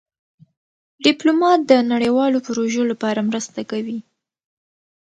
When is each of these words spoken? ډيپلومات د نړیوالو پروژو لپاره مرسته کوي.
ډيپلومات 1.05 1.59
د 1.65 1.71
نړیوالو 1.91 2.37
پروژو 2.45 2.83
لپاره 2.91 3.25
مرسته 3.29 3.59
کوي. 3.71 3.99